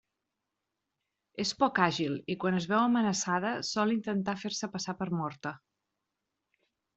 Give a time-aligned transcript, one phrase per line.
[1.43, 5.53] És poc àgil, i quan es veu amenaçada sol intentar fer-se passar per morta.